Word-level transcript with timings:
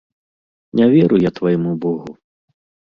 Не 0.79 0.85
веру 0.95 1.21
я 1.27 1.31
твайму 1.41 1.77
богу. 1.87 2.19